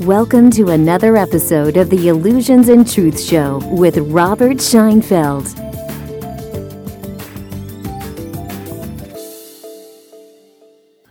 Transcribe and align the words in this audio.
Welcome 0.00 0.50
to 0.52 0.70
another 0.70 1.18
episode 1.18 1.76
of 1.76 1.90
the 1.90 2.08
Illusions 2.08 2.70
and 2.70 2.90
Truth 2.90 3.22
Show 3.22 3.58
with 3.70 3.98
Robert 3.98 4.56
Scheinfeld. 4.56 5.46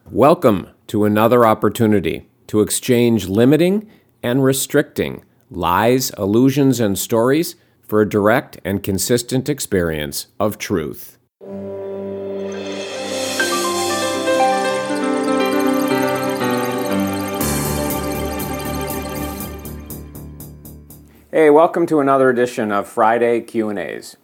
Welcome 0.09 0.67
to 0.87 1.05
another 1.05 1.45
opportunity 1.45 2.27
to 2.47 2.61
exchange 2.61 3.27
limiting 3.29 3.87
and 4.23 4.43
restricting 4.43 5.23
lies, 5.51 6.09
illusions, 6.17 6.79
and 6.79 6.97
stories 6.97 7.55
for 7.83 8.01
a 8.01 8.09
direct 8.09 8.59
and 8.65 8.81
consistent 8.81 9.47
experience 9.47 10.27
of 10.39 10.57
truth. 10.57 11.19
Hey, 21.33 21.49
welcome 21.49 21.85
to 21.85 22.01
another 22.01 22.29
edition 22.29 22.73
of 22.73 22.89
Friday 22.89 23.39
Q&As. 23.39 24.17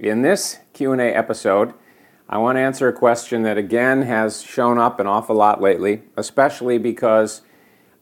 In 0.00 0.22
this 0.22 0.58
Q&A 0.72 1.14
episode, 1.14 1.74
I 2.28 2.38
want 2.38 2.56
to 2.56 2.60
answer 2.60 2.88
a 2.88 2.92
question 2.92 3.44
that 3.44 3.56
again 3.56 4.02
has 4.02 4.42
shown 4.42 4.76
up 4.76 4.98
an 4.98 5.06
awful 5.06 5.36
lot 5.36 5.60
lately, 5.60 6.02
especially 6.16 6.76
because 6.76 7.42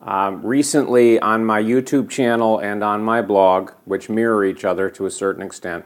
um, 0.01 0.41
recently 0.41 1.21
on 1.21 1.45
my 1.45 1.63
YouTube 1.63 2.09
channel 2.09 2.59
and 2.59 2.83
on 2.83 3.03
my 3.03 3.21
blog, 3.21 3.73
which 3.85 4.09
mirror 4.09 4.43
each 4.47 4.65
other 4.65 4.89
to 4.93 5.05
a 5.05 5.11
certain 5.11 5.43
extent, 5.43 5.85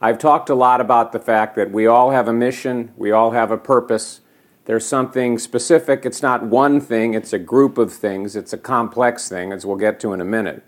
I've 0.00 0.16
talked 0.16 0.48
a 0.48 0.54
lot 0.54 0.80
about 0.80 1.12
the 1.12 1.20
fact 1.20 1.54
that 1.56 1.70
we 1.70 1.86
all 1.86 2.12
have 2.12 2.28
a 2.28 2.32
mission, 2.32 2.94
we 2.96 3.10
all 3.10 3.32
have 3.32 3.50
a 3.50 3.58
purpose. 3.58 4.22
There's 4.64 4.86
something 4.86 5.38
specific. 5.38 6.06
It's 6.06 6.22
not 6.22 6.46
one 6.46 6.80
thing, 6.80 7.12
it's 7.12 7.34
a 7.34 7.38
group 7.38 7.76
of 7.76 7.92
things, 7.92 8.36
it's 8.36 8.54
a 8.54 8.58
complex 8.58 9.28
thing, 9.28 9.52
as 9.52 9.66
we'll 9.66 9.76
get 9.76 10.00
to 10.00 10.14
in 10.14 10.22
a 10.22 10.24
minute 10.24 10.64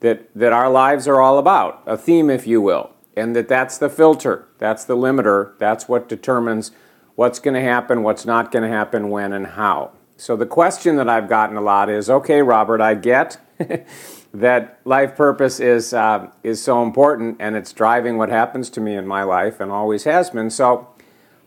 that, 0.00 0.28
that 0.34 0.52
our 0.52 0.70
lives 0.70 1.08
are 1.08 1.20
all 1.20 1.38
about, 1.38 1.82
a 1.86 1.96
theme, 1.96 2.30
if 2.30 2.46
you 2.46 2.60
will, 2.60 2.90
and 3.16 3.34
that 3.34 3.48
that's 3.48 3.78
the 3.78 3.88
filter, 3.88 4.48
that's 4.58 4.84
the 4.84 4.96
limiter, 4.96 5.58
that's 5.58 5.88
what 5.88 6.08
determines 6.08 6.70
what's 7.14 7.38
going 7.38 7.54
to 7.54 7.60
happen, 7.60 8.02
what's 8.02 8.26
not 8.26 8.52
going 8.52 8.62
to 8.62 8.68
happen, 8.68 9.08
when, 9.08 9.32
and 9.32 9.48
how. 9.48 9.92
So 10.16 10.36
the 10.36 10.46
question 10.46 10.96
that 10.96 11.08
I've 11.08 11.28
gotten 11.28 11.56
a 11.56 11.60
lot 11.60 11.90
is 11.90 12.08
okay, 12.08 12.42
Robert, 12.42 12.80
I 12.80 12.94
get 12.94 13.38
that 14.34 14.80
life 14.84 15.16
purpose 15.16 15.60
is, 15.60 15.92
uh, 15.92 16.30
is 16.42 16.62
so 16.62 16.82
important 16.82 17.36
and 17.38 17.56
it's 17.56 17.72
driving 17.72 18.16
what 18.16 18.28
happens 18.28 18.70
to 18.70 18.80
me 18.80 18.96
in 18.96 19.06
my 19.06 19.22
life 19.22 19.60
and 19.60 19.70
always 19.70 20.04
has 20.04 20.30
been. 20.30 20.50
So, 20.50 20.88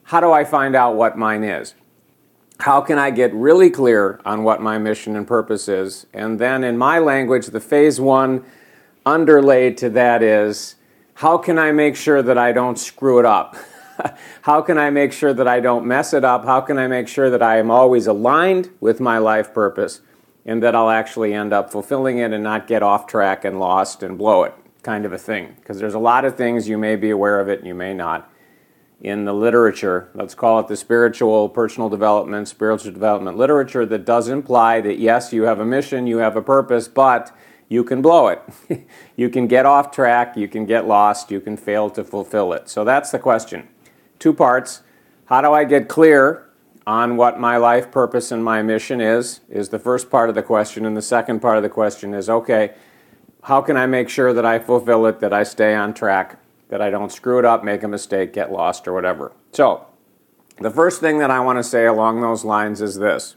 how 0.04 0.20
do 0.20 0.32
I 0.32 0.44
find 0.44 0.76
out 0.76 0.96
what 0.96 1.18
mine 1.18 1.44
is? 1.44 1.76
How 2.60 2.82
can 2.82 3.00
I 3.00 3.10
get 3.10 3.34
really 3.34 3.70
clear 3.70 4.20
on 4.26 4.44
what 4.44 4.62
my 4.62 4.78
mission 4.78 5.16
and 5.16 5.26
purpose 5.26 5.70
is? 5.70 6.06
And 6.14 6.40
then, 6.40 6.64
in 6.64 6.78
my 6.78 7.00
language, 7.00 7.48
the 7.48 7.62
phase 7.62 8.02
one 8.02 8.44
underlay 9.06 9.72
to 9.76 9.90
that 9.92 10.22
is 10.22 10.76
how 11.16 11.38
can 11.38 11.58
I 11.58 11.72
make 11.72 11.96
sure 11.96 12.22
that 12.22 12.38
I 12.38 12.52
don't 12.52 12.78
screw 12.78 13.20
it 13.20 13.26
up? 13.26 13.56
how 14.42 14.62
can 14.62 14.78
I 14.78 14.90
make 14.90 15.14
sure 15.14 15.34
that 15.34 15.48
I 15.48 15.62
don't 15.62 15.86
mess 15.86 16.14
it 16.14 16.26
up? 16.26 16.44
How 16.44 16.60
can 16.60 16.78
I 16.78 16.88
make 16.88 17.08
sure 17.08 17.30
that 17.30 17.42
I 17.42 17.58
am 17.58 17.72
always 17.72 18.08
aligned 18.08 18.70
with 18.82 19.00
my 19.00 19.18
life 19.18 19.54
purpose 19.54 20.02
and 20.46 20.62
that 20.62 20.76
I'll 20.76 20.90
actually 20.90 21.34
end 21.34 21.54
up 21.54 21.72
fulfilling 21.72 22.18
it 22.18 22.34
and 22.34 22.44
not 22.44 22.68
get 22.68 22.84
off 22.84 23.08
track 23.08 23.46
and 23.46 23.60
lost 23.60 24.04
and 24.04 24.18
blow 24.18 24.44
it, 24.44 24.54
kind 24.84 25.06
of 25.06 25.14
a 25.14 25.18
thing? 25.18 25.56
Because 25.60 25.80
there's 25.80 25.94
a 25.94 26.00
lot 26.00 26.26
of 26.26 26.36
things 26.36 26.68
you 26.68 26.78
may 26.78 26.98
be 26.98 27.10
aware 27.10 27.40
of 27.40 27.48
it 27.48 27.60
and 27.60 27.68
you 27.68 27.76
may 27.76 27.94
not 27.94 28.30
in 29.02 29.24
the 29.26 29.34
literature, 29.34 30.10
let's 30.14 30.36
call 30.36 30.60
it 30.60 30.68
the 30.68 30.76
spiritual, 30.76 31.48
personal 31.48 31.90
development, 31.90 32.48
spiritual 32.48 32.92
development 32.92 33.38
literature, 33.38 33.86
that 33.86 34.06
does 34.06 34.28
imply 34.28 34.82
that 34.82 35.00
yes, 35.00 35.32
you 35.32 35.44
have 35.44 35.60
a 35.60 35.66
mission, 35.66 36.06
you 36.06 36.18
have 36.18 36.36
a 36.36 36.42
purpose, 36.42 36.88
but 36.88 37.36
you 37.70 37.84
can 37.84 38.02
blow 38.02 38.28
it. 38.28 38.42
you 39.16 39.30
can 39.30 39.48
get 39.48 39.66
off 39.66 39.92
track, 39.92 40.36
you 40.36 40.48
can 40.48 40.66
get 40.66 40.86
lost, 40.86 41.32
you 41.32 41.40
can 41.40 41.56
fail 41.56 41.90
to 41.92 42.04
fulfill 42.04 42.52
it. 42.52 42.68
So 42.68 42.84
that's 42.84 43.12
the 43.12 43.20
question. 43.20 43.70
Two 44.18 44.34
parts. 44.34 44.82
How 45.26 45.42
do 45.42 45.54
I 45.54 45.64
get 45.64 45.88
clear 45.88 46.50
on 46.86 47.16
what 47.16 47.40
my 47.40 47.56
life 47.56 47.92
purpose 47.92 48.32
and 48.32 48.44
my 48.44 48.62
mission 48.64 49.00
is? 49.00 49.42
Is 49.48 49.70
the 49.70 49.80
first 49.80 50.10
part 50.10 50.28
of 50.28 50.36
the 50.36 50.44
question. 50.44 50.86
And 50.86 50.98
the 50.98 51.02
second 51.02 51.40
part 51.40 51.56
of 51.56 51.64
the 51.64 51.70
question 51.70 52.14
is 52.14 52.30
okay, 52.30 52.74
how 53.44 53.62
can 53.62 53.78
I 53.78 53.86
make 53.86 54.10
sure 54.10 54.34
that 54.34 54.46
I 54.46 54.60
fulfill 54.60 55.06
it, 55.06 55.20
that 55.22 55.32
I 55.32 55.44
stay 55.44 55.74
on 55.74 55.94
track? 55.94 56.40
That 56.70 56.82
I 56.82 56.90
don't 56.90 57.12
screw 57.12 57.40
it 57.40 57.46
up, 57.46 57.64
make 57.64 57.84
a 57.84 57.88
mistake, 57.88 58.34
get 58.34 58.52
lost, 58.52 58.88
or 58.88 58.94
whatever. 58.94 59.34
So, 59.52 59.86
the 60.60 60.72
first 60.72 61.00
thing 61.00 61.20
that 61.20 61.32
I 61.32 61.40
want 61.40 61.58
to 61.60 61.64
say 61.64 61.86
along 61.86 62.22
those 62.22 62.46
lines 62.46 62.82
is 62.82 62.98
this 62.98 63.36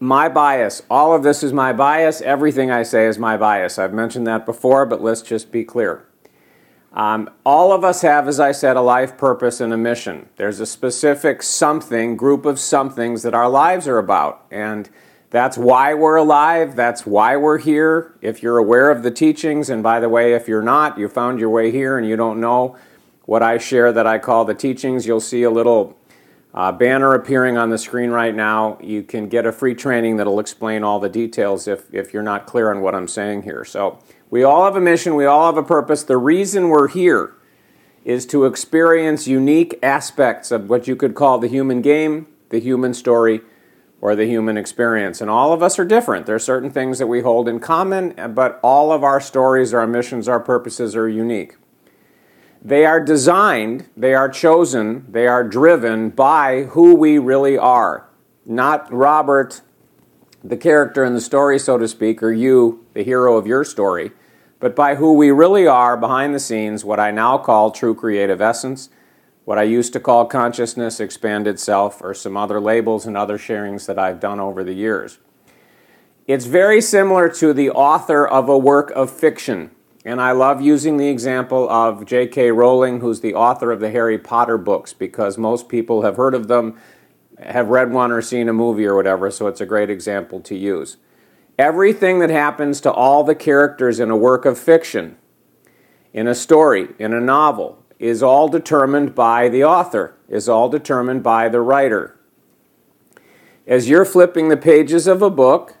my 0.00 0.28
bias. 0.28 0.82
All 0.88 1.12
of 1.12 1.22
this 1.22 1.42
is 1.42 1.52
my 1.52 1.72
bias. 1.72 2.20
Everything 2.20 2.70
I 2.70 2.84
say 2.84 3.06
is 3.06 3.18
my 3.18 3.36
bias. 3.36 3.78
I've 3.78 3.92
mentioned 3.92 4.26
that 4.26 4.46
before, 4.46 4.86
but 4.86 5.02
let's 5.02 5.22
just 5.22 5.50
be 5.50 5.64
clear. 5.64 6.04
Um, 6.92 7.28
all 7.44 7.72
of 7.72 7.84
us 7.84 8.02
have, 8.02 8.28
as 8.28 8.40
I 8.40 8.52
said, 8.52 8.76
a 8.76 8.80
life 8.80 9.18
purpose 9.18 9.60
and 9.60 9.72
a 9.72 9.76
mission. 9.76 10.28
There's 10.36 10.60
a 10.60 10.66
specific 10.66 11.42
something, 11.42 12.16
group 12.16 12.46
of 12.46 12.58
somethings 12.58 13.22
that 13.22 13.34
our 13.34 13.48
lives 13.48 13.86
are 13.86 13.98
about. 13.98 14.46
And 14.50 14.88
that's 15.30 15.58
why 15.58 15.94
we're 15.94 16.16
alive. 16.16 16.74
That's 16.74 17.04
why 17.04 17.36
we're 17.36 17.58
here. 17.58 18.14
If 18.22 18.42
you're 18.42 18.58
aware 18.58 18.90
of 18.90 19.02
the 19.02 19.10
teachings, 19.10 19.68
and 19.68 19.82
by 19.82 20.00
the 20.00 20.08
way, 20.08 20.32
if 20.32 20.48
you're 20.48 20.62
not, 20.62 20.98
you 20.98 21.08
found 21.08 21.38
your 21.38 21.50
way 21.50 21.70
here 21.70 21.98
and 21.98 22.08
you 22.08 22.16
don't 22.16 22.40
know 22.40 22.76
what 23.26 23.42
I 23.42 23.58
share 23.58 23.92
that 23.92 24.06
I 24.06 24.18
call 24.18 24.46
the 24.46 24.54
teachings, 24.54 25.06
you'll 25.06 25.20
see 25.20 25.42
a 25.42 25.50
little 25.50 25.98
uh, 26.54 26.72
banner 26.72 27.12
appearing 27.12 27.58
on 27.58 27.68
the 27.68 27.76
screen 27.76 28.08
right 28.10 28.34
now. 28.34 28.78
You 28.80 29.02
can 29.02 29.28
get 29.28 29.44
a 29.44 29.52
free 29.52 29.74
training 29.74 30.16
that'll 30.16 30.40
explain 30.40 30.82
all 30.82 30.98
the 30.98 31.10
details 31.10 31.68
if, 31.68 31.92
if 31.92 32.14
you're 32.14 32.22
not 32.22 32.46
clear 32.46 32.70
on 32.70 32.80
what 32.80 32.94
I'm 32.94 33.08
saying 33.08 33.42
here. 33.42 33.66
So, 33.66 33.98
we 34.30 34.44
all 34.44 34.64
have 34.64 34.76
a 34.76 34.80
mission, 34.80 35.14
we 35.14 35.24
all 35.24 35.46
have 35.46 35.56
a 35.56 35.62
purpose. 35.62 36.02
The 36.02 36.18
reason 36.18 36.68
we're 36.68 36.88
here 36.88 37.34
is 38.04 38.26
to 38.26 38.44
experience 38.44 39.26
unique 39.26 39.78
aspects 39.82 40.50
of 40.50 40.68
what 40.68 40.86
you 40.86 40.96
could 40.96 41.14
call 41.14 41.38
the 41.38 41.48
human 41.48 41.80
game, 41.80 42.26
the 42.50 42.60
human 42.60 42.92
story 42.92 43.40
or 44.00 44.14
the 44.14 44.26
human 44.26 44.56
experience. 44.56 45.20
And 45.20 45.30
all 45.30 45.52
of 45.52 45.62
us 45.62 45.78
are 45.78 45.84
different. 45.84 46.26
There 46.26 46.36
are 46.36 46.40
certain 46.40 46.70
things 46.70 46.98
that 46.98 47.06
we 47.06 47.20
hold 47.20 47.48
in 47.48 47.60
common, 47.60 48.14
but 48.34 48.60
all 48.62 48.92
of 48.92 49.02
our 49.02 49.20
stories, 49.20 49.74
our 49.74 49.86
missions, 49.86 50.28
our 50.28 50.40
purposes 50.40 50.94
are 50.94 51.08
unique. 51.08 51.56
They 52.62 52.84
are 52.84 53.00
designed, 53.00 53.88
they 53.96 54.14
are 54.14 54.28
chosen, 54.28 55.06
they 55.08 55.26
are 55.26 55.44
driven 55.44 56.10
by 56.10 56.64
who 56.64 56.94
we 56.94 57.18
really 57.18 57.56
are. 57.56 58.08
Not 58.44 58.92
Robert, 58.92 59.62
the 60.42 60.56
character 60.56 61.04
in 61.04 61.14
the 61.14 61.20
story, 61.20 61.58
so 61.58 61.78
to 61.78 61.86
speak, 61.86 62.22
or 62.22 62.32
you, 62.32 62.84
the 62.94 63.04
hero 63.04 63.36
of 63.36 63.46
your 63.46 63.64
story, 63.64 64.10
but 64.60 64.74
by 64.74 64.96
who 64.96 65.12
we 65.12 65.30
really 65.30 65.68
are 65.68 65.96
behind 65.96 66.34
the 66.34 66.40
scenes, 66.40 66.84
what 66.84 66.98
I 66.98 67.12
now 67.12 67.38
call 67.38 67.70
true 67.70 67.94
creative 67.94 68.40
essence 68.40 68.90
what 69.48 69.56
I 69.56 69.62
used 69.62 69.94
to 69.94 70.00
call 70.00 70.26
consciousness, 70.26 71.00
expanded 71.00 71.58
self, 71.58 72.02
or 72.02 72.12
some 72.12 72.36
other 72.36 72.60
labels 72.60 73.06
and 73.06 73.16
other 73.16 73.38
sharings 73.38 73.86
that 73.86 73.98
I've 73.98 74.20
done 74.20 74.40
over 74.40 74.62
the 74.62 74.74
years. 74.74 75.20
It's 76.26 76.44
very 76.44 76.82
similar 76.82 77.30
to 77.30 77.54
the 77.54 77.70
author 77.70 78.28
of 78.28 78.50
a 78.50 78.58
work 78.58 78.90
of 78.90 79.10
fiction. 79.10 79.70
And 80.04 80.20
I 80.20 80.32
love 80.32 80.60
using 80.60 80.98
the 80.98 81.08
example 81.08 81.66
of 81.70 82.04
J.K. 82.04 82.50
Rowling, 82.50 83.00
who's 83.00 83.22
the 83.22 83.32
author 83.32 83.72
of 83.72 83.80
the 83.80 83.90
Harry 83.90 84.18
Potter 84.18 84.58
books, 84.58 84.92
because 84.92 85.38
most 85.38 85.70
people 85.70 86.02
have 86.02 86.16
heard 86.16 86.34
of 86.34 86.48
them, 86.48 86.78
have 87.38 87.68
read 87.68 87.90
one, 87.90 88.12
or 88.12 88.20
seen 88.20 88.50
a 88.50 88.52
movie 88.52 88.84
or 88.84 88.94
whatever, 88.94 89.30
so 89.30 89.46
it's 89.46 89.62
a 89.62 89.66
great 89.66 89.88
example 89.88 90.40
to 90.40 90.54
use. 90.54 90.98
Everything 91.58 92.18
that 92.18 92.28
happens 92.28 92.82
to 92.82 92.92
all 92.92 93.24
the 93.24 93.34
characters 93.34 93.98
in 93.98 94.10
a 94.10 94.16
work 94.16 94.44
of 94.44 94.58
fiction, 94.58 95.16
in 96.12 96.26
a 96.26 96.34
story, 96.34 96.88
in 96.98 97.14
a 97.14 97.20
novel, 97.20 97.82
is 97.98 98.22
all 98.22 98.48
determined 98.48 99.14
by 99.14 99.48
the 99.48 99.64
author, 99.64 100.14
is 100.28 100.48
all 100.48 100.68
determined 100.68 101.22
by 101.22 101.48
the 101.48 101.60
writer. 101.60 102.16
As 103.66 103.88
you're 103.88 104.04
flipping 104.04 104.48
the 104.48 104.56
pages 104.56 105.06
of 105.06 105.20
a 105.20 105.30
book 105.30 105.76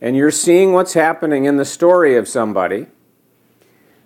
and 0.00 0.16
you're 0.16 0.30
seeing 0.30 0.72
what's 0.72 0.94
happening 0.94 1.46
in 1.46 1.56
the 1.56 1.64
story 1.64 2.16
of 2.16 2.28
somebody, 2.28 2.86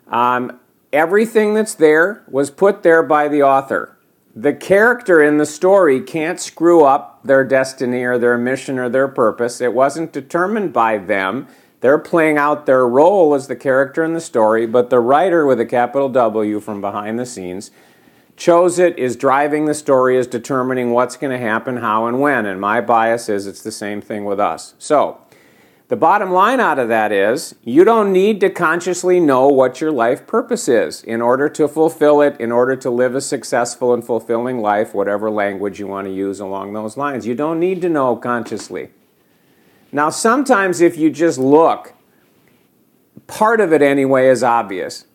um, 0.07 0.59
everything 0.93 1.55
that's 1.55 1.75
there 1.75 2.25
was 2.29 2.51
put 2.51 2.83
there 2.83 3.03
by 3.03 3.29
the 3.29 3.43
author. 3.43 3.97
The 4.35 4.55
character 4.55 5.21
in 5.21 5.39
the 5.39 5.47
story 5.47 6.01
can't 6.01 6.41
screw 6.41 6.85
up 6.85 7.21
their 7.25 7.45
destiny 7.45 8.05
or 8.05 8.19
their 8.19 8.39
mission 8.39 8.79
or 8.79 8.89
their 8.89 9.09
purpose. 9.09 9.61
It 9.61 9.75
wasn't 9.75 10.13
determined 10.13 10.73
by 10.73 10.99
them. 10.99 11.49
They're 11.81 11.99
playing 11.99 12.39
out 12.39 12.67
their 12.67 12.87
role 12.87 13.35
as 13.35 13.47
the 13.47 13.57
character 13.57 14.03
in 14.03 14.13
the 14.13 14.21
story, 14.21 14.67
but 14.67 14.91
the 14.91 15.01
writer 15.01 15.47
with 15.47 15.61
a 15.61 15.67
capital 15.67 16.09
W 16.09 16.61
from 16.61 16.81
behind 16.81 17.19
the 17.19 17.27
scenes 17.27 17.71
chose 18.37 18.79
it, 18.79 18.99
is 18.99 19.17
driving 19.17 19.67
the 19.67 19.75
story, 19.75 20.17
is 20.17 20.27
determining 20.27 20.93
what's 20.93 21.17
going 21.17 21.33
to 21.33 21.45
happen, 21.45 21.79
how, 21.79 22.07
and 22.07 22.21
when. 22.21 22.47
And 22.47 22.61
my 22.61 22.81
bias 22.81 23.29
is 23.29 23.47
it's 23.47 23.63
the 23.63 23.73
same 23.73 24.01
thing 24.01 24.25
with 24.25 24.41
us. 24.41 24.75
So, 24.79 25.21
the 25.89 25.97
bottom 25.97 26.31
line 26.31 26.61
out 26.61 26.79
of 26.79 26.89
that 26.89 27.13
is 27.13 27.55
you 27.65 27.83
don't 27.83 28.13
need 28.13 28.41
to 28.41 28.51
consciously 28.51 29.21
know 29.21 29.49
what 29.49 29.81
your 29.81 29.91
life 29.91 30.27
purpose 30.27 30.69
is 30.69 31.03
in 31.03 31.23
order 31.23 31.49
to 31.49 31.67
fulfill 31.67 32.21
it, 32.21 32.39
in 32.39 32.53
order 32.53 32.77
to 32.77 32.91
live 32.91 33.15
a 33.15 33.23
successful 33.23 33.95
and 33.95 34.05
fulfilling 34.05 34.59
life, 34.59 34.93
whatever 34.93 35.31
language 35.31 35.81
you 35.81 35.87
want 35.87 36.07
to 36.07 36.13
use 36.13 36.41
along 36.41 36.75
those 36.75 36.99
lines. 36.99 37.27
You 37.27 37.35
don't 37.35 37.59
need 37.59 37.81
to 37.83 37.89
know 37.89 38.17
consciously. 38.17 38.91
Now, 39.91 40.11
sometimes 40.11 40.81
if 40.81 40.97
you 40.97 41.11
just 41.11 41.39
look, 41.39 41.95
part 43.27 43.61
of 43.61 43.73
it 43.73 43.83
anyway 43.83 44.29
is 44.29 44.43
obvious. 44.43 45.07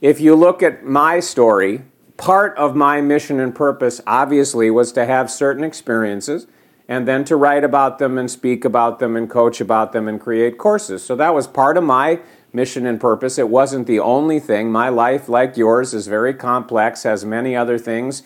If 0.00 0.20
you 0.20 0.34
look 0.34 0.62
at 0.62 0.84
my 0.84 1.20
story, 1.20 1.82
part 2.16 2.56
of 2.56 2.76
my 2.76 3.00
mission 3.00 3.40
and 3.40 3.54
purpose 3.54 4.00
obviously 4.06 4.70
was 4.70 4.92
to 4.92 5.04
have 5.06 5.30
certain 5.30 5.64
experiences 5.64 6.46
and 6.86 7.08
then 7.08 7.24
to 7.24 7.36
write 7.36 7.64
about 7.64 7.98
them 7.98 8.18
and 8.18 8.30
speak 8.30 8.64
about 8.64 8.98
them 8.98 9.16
and 9.16 9.28
coach 9.28 9.60
about 9.60 9.92
them 9.92 10.06
and 10.06 10.20
create 10.20 10.58
courses. 10.58 11.02
So 11.02 11.16
that 11.16 11.34
was 11.34 11.46
part 11.46 11.76
of 11.76 11.84
my 11.84 12.20
mission 12.52 12.86
and 12.86 13.00
purpose. 13.00 13.38
It 13.38 13.48
wasn't 13.48 13.86
the 13.86 13.98
only 13.98 14.38
thing. 14.38 14.70
My 14.70 14.90
life, 14.90 15.28
like 15.28 15.56
yours, 15.56 15.94
is 15.94 16.06
very 16.06 16.34
complex, 16.34 17.02
has 17.02 17.24
many 17.24 17.56
other 17.56 17.78
things 17.78 18.22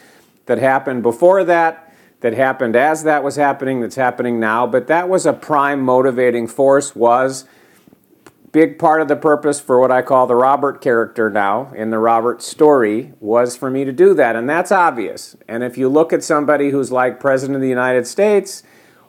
that 0.47 0.59
happened 0.59 1.03
before 1.03 1.45
that, 1.45 1.88
that 2.21 2.35
happened 2.35 2.77
as 2.77 3.05
that 3.05 3.23
was 3.23 3.37
happening, 3.37 3.81
that's 3.81 3.97
happening 3.97 4.41
now. 4.41 4.67
But 4.67 4.87
that 4.89 5.09
was 5.09 5.27
a 5.27 5.33
prime 5.33 5.81
motivating 5.81 6.47
force 6.47 6.97
was 6.97 7.45
big 8.53 8.79
part 8.79 9.03
of 9.03 9.09
the 9.09 9.17
purpose 9.17 9.61
for 9.61 9.79
what 9.79 9.91
I 9.91 10.03
call 10.03 10.27
the 10.27 10.35
Robert 10.35 10.81
character 10.81 11.29
now 11.31 11.73
in 11.75 11.91
the 11.91 11.99
Robert 11.99 12.43
story 12.43 13.13
was 13.21 13.57
for 13.57 13.71
me 13.71 13.85
to 13.85 13.93
do 13.93 14.15
that. 14.15 14.37
And 14.37 14.49
that's 14.49 14.73
obvious. 14.73 15.37
And 15.47 15.63
if 15.63 15.77
you 15.77 15.89
look 15.89 16.13
at 16.13 16.25
somebody 16.25 16.71
who's 16.71 16.91
like 16.91 17.21
President 17.21 17.57
of 17.57 17.63
the 17.63 17.69
United 17.69 18.07
States 18.07 18.63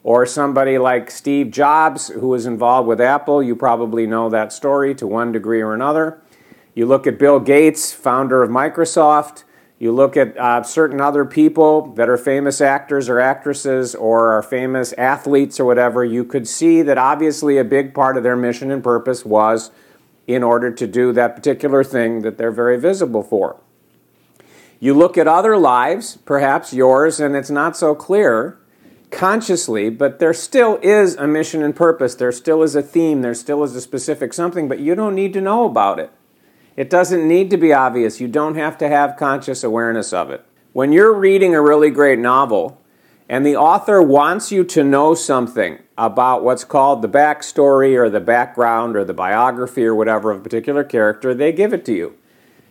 or 0.04 0.26
somebody 0.26 0.78
like 0.78 1.10
Steve 1.10 1.52
Jobs 1.52 2.10
who 2.10 2.28
was 2.28 2.46
involved 2.46 2.88
with 2.88 3.02
Apple, 3.02 3.42
you 3.42 3.56
probably 3.56 4.06
know 4.06 4.30
that 4.30 4.52
story 4.52 4.94
to 4.96 5.08
one 5.08 5.32
degree 5.32 5.62
or 5.62 5.74
another. 5.74 6.22
You 6.76 6.86
look 6.86 7.08
at 7.08 7.20
Bill 7.20 7.40
Gates, 7.40 7.94
founder 7.94 8.44
of 8.44 8.50
Microsoft. 8.50 9.44
You 9.80 9.94
look 9.94 10.18
at 10.18 10.38
uh, 10.38 10.62
certain 10.64 11.00
other 11.00 11.24
people 11.24 11.94
that 11.94 12.10
are 12.10 12.18
famous 12.18 12.60
actors 12.60 13.08
or 13.08 13.22
actresses 13.22 13.96
or 13.96 14.34
are 14.34 14.44
famous 14.44 14.92
athletes 14.94 15.58
or 15.58 15.64
whatever, 15.64 16.04
you 16.04 16.26
could 16.26 16.50
see 16.50 16.81
that 16.81 16.98
obviously 16.98 17.58
a 17.58 17.64
big 17.64 17.94
part 17.94 18.18
of 18.18 18.24
their 18.24 18.36
mission 18.36 18.72
and 18.72 18.84
purpose 18.84 19.24
was 19.24 19.72
in 20.28 20.44
order 20.44 20.70
to 20.70 20.86
do 20.86 21.14
that 21.14 21.34
particular 21.34 21.81
thing 21.81 22.24
that 22.24 22.38
they're 22.38 22.52
very 22.52 22.78
visible 22.78 23.24
for. 23.24 23.62
You 24.81 24.94
look 24.94 25.18
at 25.18 25.30
other 25.30 25.58
lives, 25.58 26.18
perhaps 26.26 26.74
yours, 26.74 27.22
and 27.22 27.34
it's 27.36 27.50
not 27.50 27.78
so 27.78 27.96
clear 27.96 28.60
consciously, 29.12 29.90
but 29.90 30.20
there 30.20 30.34
still 30.34 30.78
is 30.84 31.16
a 31.16 31.26
mission 31.26 31.64
and 31.64 31.76
purpose. 31.76 32.16
There 32.16 32.31
still 32.34 32.64
is 32.64 32.76
a 32.76 32.81
theme. 32.81 33.22
There 33.22 33.34
still 33.34 33.64
is 33.64 33.76
a 33.76 33.81
specific 33.81 34.34
something, 34.34 34.68
but 34.68 34.80
you 34.80 34.94
don't 34.94 35.16
need 35.16 35.31
to 35.34 35.42
know 35.42 35.66
about 35.66 36.00
it. 36.00 36.12
It 36.80 36.90
doesn't 36.90 37.28
need 37.28 37.50
to 37.50 37.58
be 37.58 37.74
obvious. 37.74 38.22
You 38.22 38.30
don't 38.30 38.56
have 38.56 38.78
to 38.78 38.88
have 38.88 39.18
conscious 39.18 39.66
awareness 39.66 40.14
of 40.14 40.30
it. 40.30 40.46
When 40.72 40.94
you're 40.94 41.14
reading 41.14 41.54
a 41.54 41.62
really 41.62 41.90
great 41.90 42.20
novel 42.20 42.80
and 43.28 43.46
the 43.46 43.58
author 43.58 44.02
wants 44.02 44.50
you 44.50 44.64
to 44.64 44.81
know 44.81 45.14
something 45.14 45.80
about 45.98 46.42
what's 46.42 46.64
called 46.64 47.02
the 47.02 47.10
backstory 47.10 47.98
or 47.98 48.10
the 48.10 48.22
background 48.22 48.96
or 48.96 49.04
the 49.04 49.14
biography 49.14 49.84
or 49.84 49.94
whatever 49.94 50.31
of 50.31 50.40
a 50.40 50.42
particular 50.42 50.86
character, 50.86 51.34
they 51.34 51.52
give 51.52 51.74
it 51.74 51.84
to 51.84 51.94
you. 51.94 52.16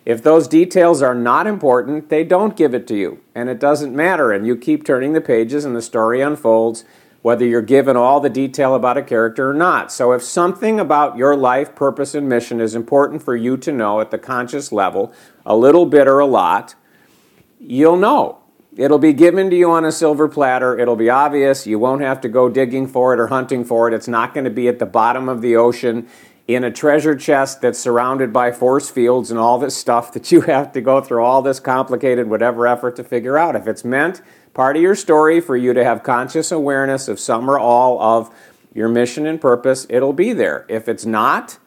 If 0.07 0.23
those 0.23 0.49
details 0.49 1.03
are 1.03 1.15
not 1.15 1.47
important, 1.47 2.09
they 2.09 2.25
don't 2.25 2.57
give 2.57 2.73
it 2.73 2.87
to 2.87 2.97
you, 2.97 3.21
and 3.35 3.51
it 3.51 3.61
doesn't 3.61 3.95
matter, 3.95 4.33
and 4.33 4.47
you 4.47 4.57
keep 4.57 4.87
turning 4.87 5.13
the 5.13 5.21
pages 5.21 5.67
and 5.67 5.77
the 5.77 5.83
story 5.83 6.23
unfolds 6.23 6.87
whether 7.23 7.45
you're 7.45 7.63
given 7.63 7.97
all 7.97 8.21
the 8.21 8.31
detail 8.31 8.75
about 8.75 8.97
a 8.97 9.03
character 9.03 9.51
or 9.51 9.55
not. 9.55 9.91
So, 9.93 10.13
if 10.13 10.23
something 10.23 10.79
about 10.79 11.17
your 11.17 11.37
life, 11.37 11.75
purpose, 11.75 12.15
and 12.15 12.29
mission 12.29 12.61
is 12.61 12.75
important 12.75 13.23
for 13.23 13.37
you 13.37 13.57
to 13.59 13.73
know 13.73 14.01
at 14.01 14.11
the 14.11 14.19
conscious 14.19 14.73
level, 14.73 15.13
a 15.45 15.57
little 15.57 15.87
bit 15.87 16.07
or 16.07 16.21
a 16.21 16.27
lot, 16.27 16.75
you'll 17.61 17.97
know. 17.97 18.39
It'll 18.77 18.99
be 18.99 19.13
given 19.13 19.51
to 19.51 19.57
you 19.57 19.71
on 19.73 19.85
a 19.85 19.91
silver 19.91 20.29
platter. 20.29 20.79
It'll 20.79 20.95
be 20.95 21.11
obvious. 21.11 21.67
You 21.67 21.81
won't 21.81 22.03
have 22.03 22.21
to 22.21 22.29
go 22.29 22.49
digging 22.49 22.87
for 22.87 23.13
it 23.13 23.19
or 23.19 23.27
hunting 23.27 23.65
for 23.65 23.89
it. 23.89 23.95
It's 23.95 24.07
not 24.07 24.35
going 24.35 24.45
to 24.45 24.51
be 24.51 24.69
at 24.69 24.79
the 24.79 24.87
bottom 24.87 25.29
of 25.29 25.43
the 25.43 25.57
ocean 25.57 26.07
in 26.47 26.65
a 26.65 26.71
treasure 26.71 27.17
chest 27.17 27.61
that's 27.61 27.79
surrounded 27.79 28.33
by 28.33 28.53
force 28.53 28.89
fields 28.89 29.31
and 29.31 29.39
all 29.39 29.59
this 29.59 29.77
stuff 29.77 30.13
that 30.13 30.31
you 30.31 30.41
have 30.43 30.73
to 30.73 30.81
go 30.81 31.01
through 31.01 31.25
all 31.25 31.43
this 31.43 31.59
complicated 31.59 32.31
whatever 32.31 32.67
effort 32.67 32.95
to 32.97 33.03
figure 33.03 33.37
out. 33.37 33.57
If 33.57 33.67
it's 33.67 33.85
meant 33.85 34.23
part 34.59 34.75
of 34.75 34.83
your 34.83 34.97
story 34.97 35.41
for 35.41 35.57
you 35.57 35.73
to 35.73 35.85
have 35.85 36.03
conscious 36.03 36.51
awareness 36.51 37.07
of 37.07 37.21
some 37.21 37.49
or 37.49 37.61
all 37.61 38.03
of 38.03 38.29
your 38.75 38.89
mission 38.89 39.25
and 39.25 39.41
purpose, 39.41 39.87
it'll 39.89 40.13
be 40.13 40.33
there. 40.33 40.67
If 40.69 40.89
it's 40.89 41.07
not, 41.07 41.61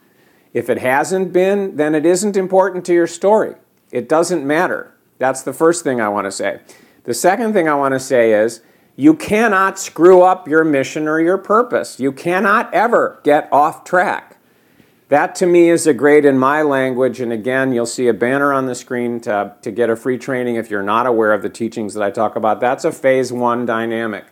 if 0.53 0.69
it 0.69 0.79
hasn't 0.79 1.31
been, 1.31 1.77
then 1.77 1.95
it 1.95 2.05
isn't 2.05 2.35
important 2.35 2.85
to 2.87 2.93
your 2.93 3.07
story. 3.07 3.55
It 3.93 4.09
doesn't 4.09 4.45
matter. 4.45 4.93
That's 5.19 5.41
the 5.41 5.53
first 5.53 5.85
thing 5.85 6.01
I 6.01 6.09
want 6.09 6.25
to 6.25 6.33
say. 6.33 6.59
The 7.05 7.13
second 7.13 7.53
thing 7.53 7.69
I 7.69 7.75
want 7.75 7.93
to 7.93 7.99
say 7.99 8.33
is 8.33 8.59
you 8.97 9.13
cannot 9.13 9.79
screw 9.79 10.23
up 10.23 10.49
your 10.49 10.65
mission 10.65 11.07
or 11.07 11.21
your 11.21 11.37
purpose. 11.37 11.97
You 11.97 12.11
cannot 12.11 12.73
ever 12.73 13.21
get 13.23 13.47
off 13.53 13.85
track. 13.85 14.37
That 15.11 15.35
to 15.35 15.45
me 15.45 15.69
is 15.69 15.87
a 15.87 15.93
great 15.93 16.23
in 16.23 16.39
my 16.39 16.61
language. 16.61 17.19
And 17.19 17.33
again, 17.33 17.73
you'll 17.73 17.85
see 17.85 18.07
a 18.07 18.13
banner 18.13 18.53
on 18.53 18.65
the 18.65 18.73
screen 18.73 19.19
to, 19.21 19.53
to 19.61 19.69
get 19.69 19.89
a 19.89 19.97
free 19.97 20.17
training 20.17 20.55
if 20.55 20.69
you're 20.71 20.81
not 20.81 21.05
aware 21.05 21.33
of 21.33 21.41
the 21.41 21.49
teachings 21.49 21.93
that 21.95 22.01
I 22.01 22.11
talk 22.11 22.37
about. 22.37 22.61
That's 22.61 22.85
a 22.85 22.93
phase 22.93 23.29
one 23.29 23.65
dynamic. 23.65 24.23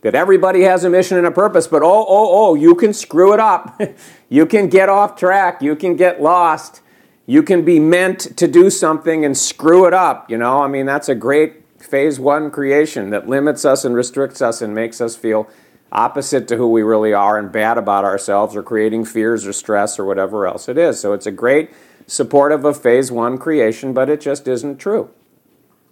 That 0.00 0.16
everybody 0.16 0.62
has 0.62 0.82
a 0.82 0.90
mission 0.90 1.16
and 1.16 1.28
a 1.28 1.30
purpose, 1.30 1.68
but 1.68 1.84
oh, 1.84 2.06
oh, 2.08 2.28
oh, 2.48 2.54
you 2.56 2.74
can 2.74 2.92
screw 2.92 3.32
it 3.32 3.38
up. 3.38 3.80
you 4.28 4.46
can 4.46 4.68
get 4.68 4.88
off 4.88 5.14
track. 5.14 5.62
You 5.62 5.76
can 5.76 5.94
get 5.94 6.20
lost. 6.20 6.80
You 7.26 7.44
can 7.44 7.64
be 7.64 7.78
meant 7.78 8.36
to 8.36 8.48
do 8.48 8.68
something 8.68 9.24
and 9.24 9.38
screw 9.38 9.86
it 9.86 9.94
up. 9.94 10.28
You 10.28 10.38
know, 10.38 10.60
I 10.60 10.66
mean, 10.66 10.86
that's 10.86 11.08
a 11.08 11.14
great 11.14 11.62
phase 11.80 12.18
one 12.18 12.50
creation 12.50 13.10
that 13.10 13.28
limits 13.28 13.64
us 13.64 13.84
and 13.84 13.94
restricts 13.94 14.42
us 14.42 14.60
and 14.60 14.74
makes 14.74 15.00
us 15.00 15.14
feel 15.14 15.48
opposite 15.92 16.48
to 16.48 16.56
who 16.56 16.68
we 16.68 16.82
really 16.82 17.12
are 17.12 17.38
and 17.38 17.50
bad 17.50 17.78
about 17.78 18.04
ourselves 18.04 18.54
or 18.54 18.62
creating 18.62 19.04
fears 19.04 19.46
or 19.46 19.52
stress 19.52 19.98
or 19.98 20.04
whatever 20.04 20.46
else 20.46 20.68
it 20.68 20.78
is. 20.78 21.00
So 21.00 21.12
it's 21.12 21.26
a 21.26 21.32
great 21.32 21.70
supportive 22.06 22.64
of 22.64 22.80
phase 22.80 23.10
one 23.10 23.38
creation, 23.38 23.92
but 23.92 24.08
it 24.08 24.20
just 24.20 24.46
isn't 24.48 24.78
true. 24.78 25.10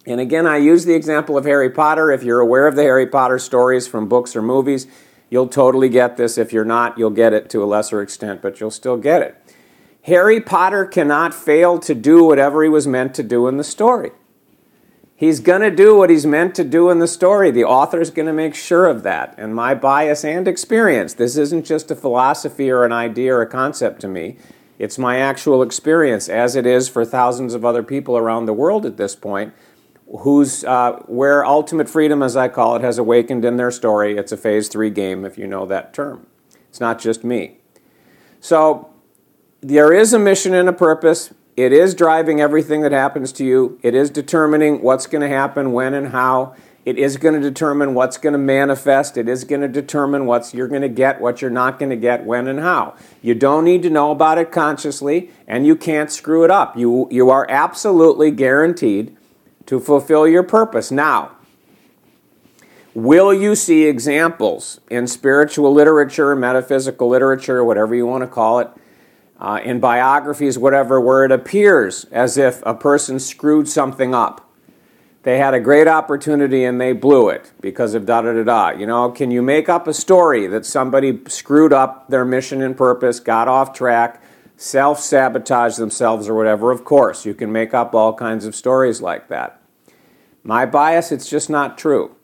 And 0.07 0.21
again, 0.21 0.47
I 0.47 0.57
use 0.57 0.85
the 0.85 0.95
example 0.95 1.37
of 1.37 1.45
Harry 1.45 1.71
Potter. 1.71 2.11
If 2.11 2.23
you're 2.23 2.41
aware 2.41 2.67
of 2.67 2.77
the 2.77 2.83
Harry 2.83 3.07
Potter 3.07 3.39
stories 3.39 3.87
from 3.87 4.09
books 4.09 4.35
or 4.35 4.43
movies, 4.43 4.87
you'll 5.29 5.49
totally 5.49 5.89
get 5.89 6.17
this. 6.17 6.39
If 6.39 6.53
you're 6.53 6.65
not, 6.65 6.97
you'll 6.97 7.11
get 7.11 7.33
it 7.33 7.51
to 7.51 7.63
a 7.63 7.67
lesser 7.67 8.01
extent, 8.01 8.41
but 8.41 8.61
you'll 8.61 8.71
still 8.71 8.97
get 8.97 9.23
it. 9.23 9.37
Harry 10.03 10.41
Potter 10.41 10.87
cannot 10.87 11.35
fail 11.35 11.79
to 11.81 11.95
do 11.95 12.25
whatever 12.25 12.63
he 12.63 12.69
was 12.69 12.87
meant 12.87 13.15
to 13.17 13.23
do 13.23 13.47
in 13.49 13.59
the 13.59 13.65
story. 13.65 14.13
He's 15.19 15.41
going 15.41 15.63
to 15.63 15.71
do 15.73 15.97
what 15.97 16.11
he's 16.11 16.25
meant 16.25 16.55
to 16.55 16.63
do 16.63 16.91
in 16.91 17.01
the 17.01 17.09
story. 17.09 17.51
The 17.51 17.65
author's 17.65 18.11
going 18.11 18.27
to 18.27 18.33
make 18.33 18.55
sure 18.55 18.87
of 18.87 19.03
that. 19.03 19.35
And 19.37 19.53
my 19.53 19.75
bias 19.75 20.25
and 20.25 20.47
experience, 20.47 21.13
this 21.13 21.37
isn't 21.37 21.67
just 21.67 21.91
a 21.91 21.97
philosophy 21.97 22.71
or 22.71 22.85
an 22.85 22.93
idea 22.93 23.35
or 23.35 23.43
a 23.43 23.47
concept 23.49 24.01
to 24.03 24.09
me. 24.09 24.37
It's 24.79 24.97
my 24.97 25.19
actual 25.19 25.61
experience, 25.61 26.29
as 26.29 26.55
it 26.55 26.67
is 26.67 26.89
for 26.89 27.05
thousands 27.05 27.55
of 27.55 27.65
other 27.65 27.83
people 27.83 28.17
around 28.17 28.47
the 28.47 28.53
world 28.53 28.87
at 28.87 28.97
this 28.97 29.17
point, 29.17 29.53
who's, 30.21 30.63
uh, 30.63 31.03
where 31.07 31.45
ultimate 31.45 31.89
freedom, 31.89 32.23
as 32.23 32.37
I 32.37 32.47
call 32.47 32.77
it, 32.77 32.83
has 32.83 32.97
awakened 32.97 33.45
in 33.45 33.57
their 33.57 33.73
story. 33.73 34.17
It's 34.17 34.31
a 34.31 34.37
phase 34.37 34.69
three 34.69 34.91
game, 34.91 35.25
if 35.25 35.37
you 35.37 35.49
know 35.49 35.67
that 35.67 35.93
term. 35.93 36.29
It's 36.69 36.79
not 36.79 37.01
just 37.01 37.25
me. 37.25 37.57
So 38.39 38.89
there 39.61 39.93
is 39.93 40.13
a 40.13 40.19
mission 40.21 40.55
and 40.55 40.69
a 40.69 40.73
purpose. 40.73 41.35
It 41.59 41.73
is 41.73 41.93
driving 41.93 42.41
everything 42.41 42.83
that 42.83 42.93
happens 42.93 43.33
to 43.33 43.45
you. 43.45 43.81
It 43.83 43.93
is 43.93 44.11
determining 44.11 44.81
what's 44.81 45.09
going 45.09 45.23
to 45.23 45.29
happen, 45.29 45.73
when, 45.73 45.93
and 45.93 46.11
how. 46.11 46.55
It 46.85 46.97
is 46.97 47.17
going 47.17 47.35
to 47.35 47.41
determine 47.41 47.95
what's 47.95 48.17
going 48.17 48.35
to 48.35 48.39
manifest. 48.39 49.17
It 49.17 49.29
is 49.29 49.43
going 49.43 49.63
to 49.63 49.67
determine 49.69 50.25
what 50.25 50.55
you're 50.55 50.69
going 50.69 50.83
to 50.83 50.89
get, 50.89 51.21
what 51.21 51.43
you're 51.43 51.51
not 51.51 51.81
going 51.81 51.91
to 51.91 51.97
get, 51.97 52.25
when, 52.25 52.47
and 52.47 52.61
how. 52.61 52.95
You 53.23 53.35
don't 53.35 53.65
need 53.65 53.83
to 53.83 53.91
know 53.91 54.13
about 54.13 54.39
it 54.39 54.53
consciously, 54.53 55.33
and 55.49 55.67
you 55.67 55.75
can't 55.75 56.13
screw 56.13 56.45
it 56.45 56.51
up. 56.53 56.77
You, 56.77 57.09
you 57.11 57.29
are 57.29 57.45
absolutely 57.51 58.31
guaranteed 58.31 59.17
to 59.67 59.81
fulfill 59.81 60.29
your 60.29 60.45
purpose. 60.45 60.93
Now, 60.93 61.33
will 62.95 63.35
you 63.35 63.57
see 63.57 63.87
examples 63.87 64.81
in 64.89 65.09
spiritual 65.09 65.73
literature, 65.73 66.37
metaphysical 66.37 67.09
literature, 67.09 67.65
whatever 67.65 67.97
you 67.97 68.07
want 68.07 68.23
to 68.23 68.29
call 68.29 68.61
it? 68.61 68.69
Uh, 69.39 69.61
in 69.63 69.81
biographies, 69.81 70.59
whatever, 70.59 71.01
where 71.01 71.25
it 71.25 71.33
appears 71.33 72.05
as 72.07 72.37
if 72.37 72.63
a 72.67 72.75
person 72.75 73.19
screwed 73.19 73.69
something 73.69 74.15
up. 74.15 74.45
They 75.23 75.39
had 75.39 75.53
a 75.53 75.61
great 75.61 75.87
opportunity 75.89 76.65
and 76.65 76.81
they 76.81 76.93
blew 76.93 77.29
it 77.29 77.53
because 77.61 77.95
of 77.95 78.07
da 78.07 78.23
da 78.23 78.33
da 78.33 78.45
da. 78.45 78.71
You 78.71 78.87
know, 78.87 79.11
can 79.11 79.31
you 79.31 79.43
make 79.43 79.69
up 79.69 79.87
a 79.87 79.95
story 79.95 80.47
that 80.47 80.65
somebody 80.65 81.21
screwed 81.27 81.73
up 81.73 82.09
their 82.09 82.25
mission 82.25 82.63
and 82.63 82.77
purpose, 82.77 83.21
got 83.21 83.49
off 83.49 83.73
track, 83.73 84.23
self 84.57 85.01
sabotaged 85.01 85.79
themselves 85.79 86.29
or 86.29 86.35
whatever? 86.35 86.71
Of 86.71 86.85
course, 86.85 87.27
you 87.27 87.35
can 87.35 87.53
make 87.53 87.75
up 87.75 87.95
all 87.95 88.15
kinds 88.15 88.45
of 88.47 88.55
stories 88.55 89.03
like 89.03 89.29
that. 89.29 89.61
My 90.43 90.65
bias, 90.65 91.13
it's 91.13 91.29
just 91.29 91.51
not 91.51 91.77
true. 91.77 92.15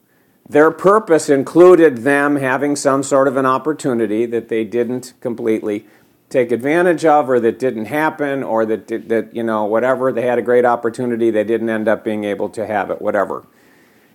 Their 0.48 0.70
purpose 0.70 1.28
included 1.28 1.98
them 1.98 2.36
having 2.36 2.76
some 2.76 3.02
sort 3.02 3.28
of 3.28 3.36
an 3.36 3.46
opportunity 3.46 4.24
that 4.26 4.48
they 4.48 4.64
didn't 4.64 5.14
completely 5.20 5.86
take 6.34 6.50
advantage 6.50 7.04
of 7.04 7.30
or 7.30 7.38
that 7.38 7.60
didn't 7.60 7.84
happen 7.84 8.42
or 8.42 8.66
that, 8.66 8.88
that 9.08 9.32
you 9.32 9.42
know 9.44 9.64
whatever 9.64 10.10
they 10.10 10.22
had 10.22 10.36
a 10.36 10.42
great 10.42 10.64
opportunity 10.64 11.30
they 11.30 11.44
didn't 11.44 11.70
end 11.70 11.86
up 11.86 12.02
being 12.02 12.24
able 12.24 12.48
to 12.48 12.66
have 12.66 12.90
it 12.90 13.00
whatever 13.00 13.46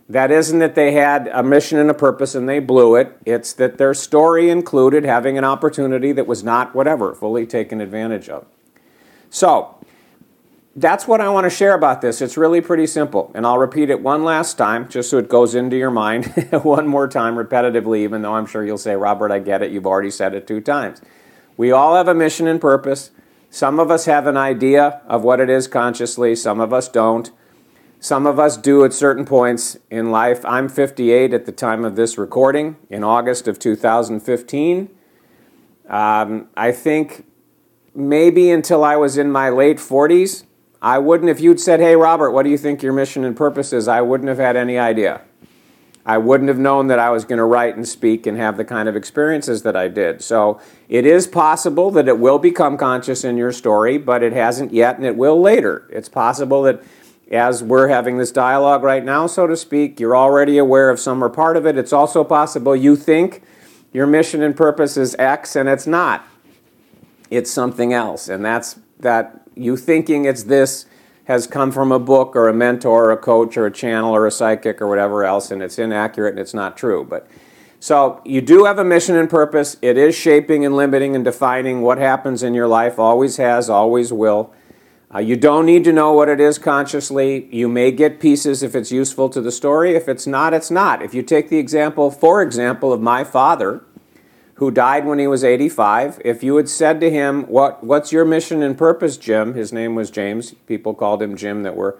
That 0.10 0.30
isn't 0.30 0.60
that 0.60 0.76
they 0.76 0.92
had 0.92 1.30
a 1.32 1.42
mission 1.42 1.80
and 1.80 1.90
a 1.90 1.94
purpose 1.94 2.36
and 2.36 2.50
they 2.50 2.60
blew 2.60 2.96
it. 2.96 3.16
It's 3.26 3.54
that 3.54 3.78
their 3.78 3.94
story 3.94 4.50
included 4.50 5.06
having 5.06 5.38
an 5.38 5.46
opportunity 5.46 6.12
that 6.12 6.26
was 6.26 6.44
not 6.44 6.74
whatever, 6.74 7.14
fully 7.14 7.46
taken 7.46 7.80
advantage 7.80 8.28
of. 8.28 8.46
So, 9.30 9.78
that's 10.76 11.08
what 11.08 11.22
I 11.22 11.30
want 11.30 11.46
to 11.46 11.50
share 11.50 11.76
about 11.76 12.02
this. 12.02 12.22
It's 12.22 12.38
really 12.38 12.62
pretty 12.62 12.88
simple. 12.88 13.32
And 13.36 13.46
I'll 13.46 13.60
repeat 13.60 13.90
it 13.92 14.02
one 14.02 14.24
last 14.24 14.58
time 14.58 14.90
just 14.90 15.12
so 15.12 15.20
it 15.20 15.30
goes 15.30 15.54
into 15.54 15.78
your 15.78 15.92
mind 15.92 16.26
one 16.64 16.88
more 16.88 17.08
time 17.08 17.36
repetitively, 17.36 18.00
even 18.00 18.24
though 18.24 18.34
I'm 18.34 18.48
sure 18.48 18.66
you'll 18.66 18.78
say, 18.78 18.96
Robert, 18.96 19.32
I 19.32 19.40
get 19.40 19.62
it. 19.62 19.72
You've 19.72 19.88
already 19.88 20.12
said 20.12 20.34
it 20.34 20.48
two 20.48 20.60
times. 20.60 21.02
We 21.60 21.74
all 21.74 21.96
have 21.96 22.08
a 22.08 22.16
mission 22.16 22.48
and 22.48 22.62
purpose. 22.62 23.12
Some 23.50 23.82
of 23.82 23.92
us 23.92 24.06
have 24.06 24.28
an 24.28 24.38
idea 24.38 25.01
of 25.10 25.25
what 25.25 25.42
it 25.42 25.50
is 25.50 25.68
consciously, 25.68 26.34
some 26.34 26.62
of 26.62 26.72
us 26.72 26.88
don't. 26.88 27.32
Some 28.00 28.25
of 28.25 28.39
us 28.39 28.56
do 28.56 28.86
at 28.86 28.94
certain 28.94 29.25
points 29.25 29.78
in 29.92 30.10
life. 30.10 30.46
I'm 30.46 30.70
58 30.70 31.34
at 31.34 31.46
the 31.46 31.51
time 31.51 31.84
of 31.84 31.98
this 31.98 32.18
recording 32.18 32.78
in 32.89 33.04
August 33.04 33.50
of 33.50 33.60
2015. 33.60 34.89
Um, 35.89 36.48
I 36.56 36.72
think 36.72 37.25
maybe 37.94 38.51
until 38.51 38.86
I 38.86 38.96
was 38.96 39.18
in 39.18 39.30
my 39.30 39.50
late 39.50 39.80
40s, 39.80 40.46
I 40.82 40.98
wouldn't, 40.98 41.30
if 41.30 41.42
you'd 41.42 41.60
said, 41.60 41.82
Hey, 41.82 41.98
Robert, 41.98 42.32
what 42.32 42.44
do 42.44 42.51
you 42.51 42.58
think 42.58 42.82
your 42.82 42.94
mission 42.94 43.25
and 43.25 43.36
purpose 43.36 43.74
is? 43.74 43.89
I 43.89 44.00
wouldn't 44.00 44.30
have 44.30 44.38
had 44.38 44.56
any 44.56 44.78
idea. 44.78 45.24
I 46.10 46.18
wouldn't 46.18 46.48
have 46.48 46.58
known 46.58 46.88
that 46.88 46.98
I 46.98 47.12
was 47.12 47.24
going 47.24 47.38
to 47.38 47.46
write 47.46 47.75
and 47.75 47.88
speak 47.88 48.25
and 48.25 48.36
have 48.36 48.58
the 48.58 48.66
kind 48.66 48.89
of 48.89 48.96
experiences 48.96 49.62
that 49.62 49.75
I 49.75 49.88
did. 49.89 50.24
So 50.24 50.60
it 50.88 51.06
is 51.06 51.28
possible 51.28 51.92
that 51.92 52.08
it 52.08 52.18
will 52.18 52.39
become 52.39 52.78
conscious 52.78 53.24
in 53.24 53.38
your 53.38 53.51
story, 53.51 54.00
but 54.00 54.24
it 54.24 54.34
hasn't 54.34 54.74
yet 54.74 54.98
and 54.98 55.06
it 55.06 55.16
will 55.16 55.39
later. 55.39 55.88
It's 55.92 56.10
possible 56.10 56.63
that 56.63 56.82
as 57.32 57.62
we're 57.62 57.89
having 57.89 58.18
this 58.18 58.32
dialogue 58.32 58.82
right 58.82 59.06
now, 59.06 59.28
so 59.28 59.46
to 59.46 59.56
speak, 59.56 60.00
you're 60.00 60.18
already 60.18 60.58
aware 60.58 60.89
of 60.89 61.00
some 61.00 61.24
or 61.24 61.30
part 61.30 61.56
of 61.56 61.68
it. 61.68 61.78
It's 61.78 61.94
also 61.94 62.24
possible 62.24 62.75
you 62.75 62.96
think 62.96 63.44
your 63.94 64.08
mission 64.08 64.42
and 64.42 64.58
purpose 64.58 64.98
is 64.98 65.16
X 65.20 65.56
and 65.56 65.70
it's 65.70 65.86
not. 65.86 66.25
It's 67.30 67.51
something 67.51 67.94
else. 67.94 68.28
And 68.30 68.44
that's 68.44 68.80
that 69.00 69.44
you 69.54 69.78
thinking 69.78 70.25
it's 70.25 70.42
this 70.42 70.88
has 71.30 71.46
come 71.46 71.72
from 71.72 71.92
a 71.92 72.00
book 72.00 72.36
or 72.36 72.48
a 72.48 72.54
mentor 72.54 73.06
or 73.06 73.12
a 73.12 73.18
coach 73.18 73.56
or 73.56 73.68
a 73.68 73.72
channel 73.72 74.16
or 74.16 74.26
a 74.26 74.32
psychic 74.32 74.82
or 74.82 74.88
whatever 74.88 75.24
else, 75.24 75.52
and 75.52 75.62
it's 75.62 75.78
inaccurate 75.78 76.32
and 76.32 76.40
it's 76.40 76.56
not 76.56 76.76
true. 76.76 77.06
But 77.08 77.28
so 77.80 78.20
you 78.26 78.42
do 78.42 78.66
have 78.66 78.80
a 78.80 78.84
mission 78.84 79.16
and 79.16 79.30
purpose. 79.30 79.78
It 79.80 79.96
is 79.96 80.16
shaping 80.16 80.66
and 80.66 80.76
limiting 80.76 81.16
and 81.16 81.24
defining 81.24 81.82
what 81.82 82.00
happens 82.00 82.42
in 82.42 82.56
your 82.56 82.68
life, 82.68 82.98
always 82.98 83.38
has, 83.38 83.70
always 83.70 84.12
will. 84.12 84.52
Uh, 85.14 85.20
you 85.20 85.36
don't 85.36 85.68
need 85.68 85.84
to 85.84 85.94
know 85.94 86.14
what 86.14 86.30
it 86.30 86.40
is 86.40 86.58
consciously. 86.58 87.48
You 87.56 87.68
may 87.68 87.92
get 87.92 88.20
pieces 88.20 88.64
if 88.64 88.76
it's 88.76 88.92
useful 88.92 89.30
to 89.30 89.40
the 89.40 89.52
story. 89.52 89.96
If 89.96 90.10
it's 90.10 90.26
not, 90.26 90.56
it's 90.56 90.72
not. 90.72 91.04
If 91.04 91.14
you 91.14 91.22
take 91.22 91.50
the 91.50 91.60
example, 91.60 92.10
for 92.10 92.42
example, 92.42 92.92
of 92.92 93.02
my 93.02 93.24
father, 93.24 93.84
who 94.60 94.72
died 94.72 95.06
when 95.06 95.20
he 95.20 95.28
was 95.28 95.44
85, 95.44 96.22
if 96.25 96.44
you 96.44 96.58
had 96.58 96.68
said 96.68 97.00
to 97.00 97.10
him, 97.10 97.44
what, 97.44 97.82
What's 97.82 98.12
your 98.12 98.25
mission 98.25 98.62
and 98.62 98.78
purpose, 98.78 99.16
Jim? 99.16 99.54
His 99.54 99.72
name 99.72 99.96
was 99.96 100.12
James. 100.12 100.54
People 100.68 100.94
called 100.94 101.22
him 101.22 101.38
Jim 101.38 101.63
that 101.63 101.78
were 101.78 101.98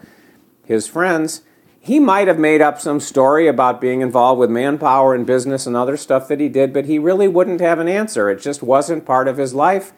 his 0.66 0.86
friends. 0.86 1.42
He 1.80 2.01
might 2.01 2.28
have 2.28 2.38
made 2.38 2.62
up 2.62 2.82
some 2.82 3.00
story 3.00 3.48
about 3.48 3.80
being 3.80 4.01
involved 4.01 4.39
with 4.39 4.50
manpower 4.50 5.16
and 5.16 5.25
business 5.25 5.66
and 5.66 5.78
other 5.78 5.96
stuff 5.96 6.28
that 6.28 6.42
he 6.42 6.50
did, 6.50 6.74
but 6.74 6.86
he 6.86 7.00
really 7.00 7.30
wouldn't 7.30 7.62
have 7.62 7.80
an 7.80 7.88
answer. 7.88 8.30
It 8.30 8.42
just 8.42 8.62
wasn't 8.62 9.06
part 9.06 9.30
of 9.30 9.38
his 9.38 9.54
life 9.54 9.94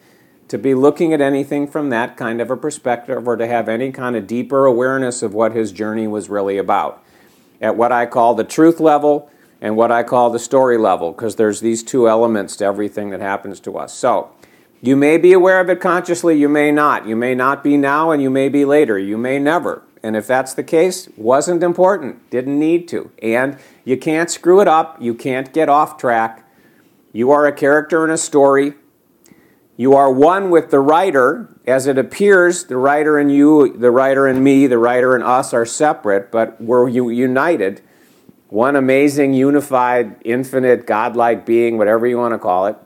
to 0.46 0.56
be 0.56 0.72
looking 0.72 1.12
at 1.12 1.20
anything 1.20 1.66
from 1.66 1.90
that 1.90 2.16
kind 2.16 2.40
of 2.40 2.48
a 2.48 2.56
perspective 2.56 3.26
or 3.26 3.34
to 3.34 3.46
have 3.48 3.68
any 3.68 3.90
kind 3.90 4.14
of 4.14 4.28
deeper 4.28 4.66
awareness 4.66 5.20
of 5.20 5.34
what 5.34 5.50
his 5.50 5.72
journey 5.72 6.06
was 6.06 6.28
really 6.28 6.58
about. 6.58 7.02
At 7.60 7.76
what 7.76 7.90
I 7.90 8.06
call 8.06 8.34
the 8.34 8.44
truth 8.44 8.78
level 8.78 9.31
and 9.62 9.76
what 9.76 9.92
I 9.92 10.02
call 10.02 10.28
the 10.28 10.40
story 10.40 10.76
level, 10.76 11.12
because 11.12 11.36
there's 11.36 11.60
these 11.60 11.84
two 11.84 12.08
elements 12.08 12.56
to 12.56 12.64
everything 12.64 13.10
that 13.10 13.20
happens 13.20 13.60
to 13.60 13.78
us. 13.78 13.94
So, 13.94 14.32
you 14.82 14.96
may 14.96 15.16
be 15.16 15.32
aware 15.32 15.60
of 15.60 15.70
it 15.70 15.80
consciously, 15.80 16.36
you 16.36 16.48
may 16.48 16.72
not. 16.72 17.06
You 17.06 17.14
may 17.14 17.36
not 17.36 17.62
be 17.62 17.76
now, 17.76 18.10
and 18.10 18.20
you 18.20 18.28
may 18.28 18.48
be 18.48 18.64
later. 18.64 18.98
You 18.98 19.16
may 19.16 19.38
never. 19.38 19.84
And 20.02 20.16
if 20.16 20.26
that's 20.26 20.52
the 20.52 20.64
case, 20.64 21.08
wasn't 21.16 21.62
important, 21.62 22.28
didn't 22.28 22.58
need 22.58 22.88
to. 22.88 23.12
And 23.22 23.56
you 23.84 23.96
can't 23.96 24.28
screw 24.28 24.60
it 24.60 24.66
up, 24.66 25.00
you 25.00 25.14
can't 25.14 25.52
get 25.52 25.68
off 25.68 25.96
track. 25.96 26.44
You 27.12 27.30
are 27.30 27.46
a 27.46 27.52
character 27.52 28.04
in 28.04 28.10
a 28.10 28.18
story. 28.18 28.74
You 29.76 29.94
are 29.94 30.10
one 30.10 30.50
with 30.50 30.70
the 30.70 30.80
writer. 30.80 31.48
As 31.64 31.86
it 31.86 31.96
appears, 31.98 32.64
the 32.64 32.76
writer 32.76 33.16
and 33.16 33.30
you, 33.30 33.76
the 33.78 33.92
writer 33.92 34.26
and 34.26 34.42
me, 34.42 34.66
the 34.66 34.78
writer 34.78 35.14
and 35.14 35.22
us 35.22 35.54
are 35.54 35.64
separate, 35.64 36.32
but 36.32 36.60
we're 36.60 36.88
united. 36.88 37.82
One 38.52 38.76
amazing, 38.76 39.32
unified, 39.32 40.16
infinite, 40.26 40.86
godlike 40.86 41.46
being, 41.46 41.78
whatever 41.78 42.06
you 42.06 42.18
want 42.18 42.34
to 42.34 42.38
call 42.38 42.66
it. 42.66 42.76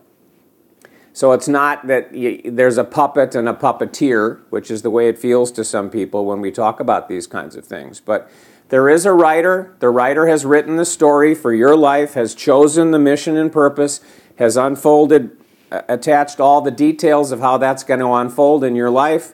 So 1.13 1.33
it's 1.33 1.49
not 1.49 1.89
that 1.89 2.15
you, 2.15 2.41
there's 2.45 2.79
a 2.79 2.85
puppet 2.85 3.35
and 3.35 3.49
a 3.49 3.53
puppeteer, 3.53 4.43
which 4.51 4.71
is 4.71 4.83
the 4.83 4.91
way 4.91 5.09
it 5.09 5.19
feels 5.19 5.51
to 5.51 5.65
some 5.65 5.91
people 5.91 6.25
when 6.25 6.41
we 6.41 6.53
talk 6.53 6.79
about 6.79 7.09
these 7.09 7.27
kinds 7.27 7.57
of 7.57 7.65
things. 7.65 7.99
But 7.99 8.31
there 8.69 8.89
is 8.89 9.05
a 9.07 9.13
writer. 9.13 9.75
The 9.81 9.89
writer 9.89 10.29
has 10.29 10.45
written 10.45 10.77
the 10.77 10.85
story 10.85 11.35
for 11.35 11.53
your 11.53 11.77
life, 11.77 12.15
has 12.15 12.33
chosen 12.37 12.93
the 12.93 13.01
mission 13.01 13.37
and 13.37 13.51
purpose, 13.51 14.01
has 14.39 14.57
unfolded 14.57 15.37
uh, 15.73 15.83
attached 15.89 16.39
all 16.39 16.61
the 16.61 16.71
details 16.71 17.33
of 17.33 17.41
how 17.41 17.59
that's 17.59 17.83
going 17.83 17.99
to 17.99 18.13
unfold 18.13 18.63
in 18.63 18.77
your 18.77 18.91
life, 18.91 19.33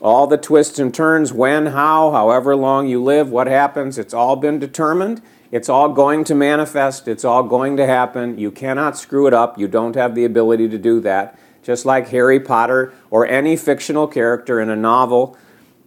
all 0.00 0.26
the 0.26 0.38
twists 0.38 0.78
and 0.78 0.94
turns, 0.94 1.30
when, 1.30 1.66
how, 1.66 2.10
however 2.10 2.56
long 2.56 2.88
you 2.88 3.02
live, 3.02 3.28
what 3.28 3.48
happens, 3.48 3.98
it's 3.98 4.14
all 4.14 4.36
been 4.36 4.58
determined. 4.58 5.20
It's 5.54 5.68
all 5.68 5.90
going 5.90 6.24
to 6.24 6.34
manifest. 6.34 7.06
It's 7.06 7.24
all 7.24 7.44
going 7.44 7.76
to 7.76 7.86
happen. 7.86 8.40
You 8.40 8.50
cannot 8.50 8.98
screw 8.98 9.28
it 9.28 9.32
up. 9.32 9.56
You 9.56 9.68
don't 9.68 9.94
have 9.94 10.16
the 10.16 10.24
ability 10.24 10.68
to 10.70 10.78
do 10.78 10.98
that. 11.02 11.38
Just 11.62 11.86
like 11.86 12.08
Harry 12.08 12.40
Potter 12.40 12.92
or 13.08 13.24
any 13.24 13.54
fictional 13.54 14.08
character 14.08 14.60
in 14.60 14.68
a 14.68 14.74
novel 14.74 15.38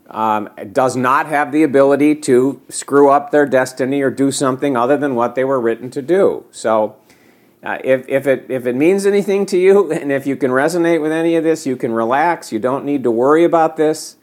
um, 0.09 0.49
does 0.71 0.95
not 0.95 1.25
have 1.25 1.51
the 1.51 1.63
ability 1.63 2.15
to 2.15 2.61
screw 2.69 3.09
up 3.09 3.31
their 3.31 3.45
destiny 3.45 4.01
or 4.01 4.09
do 4.09 4.31
something 4.31 4.77
other 4.77 4.95
than 4.95 5.15
what 5.15 5.35
they 5.35 5.43
were 5.43 5.59
written 5.59 5.91
to 5.91 6.01
do. 6.01 6.45
So, 6.49 6.95
uh, 7.61 7.77
if, 7.83 8.07
if, 8.07 8.25
it, 8.25 8.45
if 8.47 8.65
it 8.67 8.75
means 8.77 9.05
anything 9.05 9.45
to 9.47 9.57
you 9.57 9.91
and 9.91 10.13
if 10.13 10.25
you 10.25 10.37
can 10.37 10.51
resonate 10.51 11.01
with 11.01 11.11
any 11.11 11.35
of 11.35 11.43
this, 11.43 11.67
you 11.67 11.75
can 11.75 11.91
relax. 11.91 12.53
You 12.53 12.59
don't 12.59 12.85
need 12.85 13.03
to 13.03 13.11
worry 13.11 13.43
about 13.43 13.75
this. 13.75 14.15